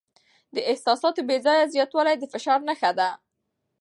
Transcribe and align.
د 0.55 0.57
احساساتو 0.71 1.21
بې 1.27 1.37
ځایه 1.45 1.71
زیاتوالی 1.73 2.15
د 2.19 2.23
فشار 2.33 2.59
نښه 2.69 2.91
ده. 2.99 3.09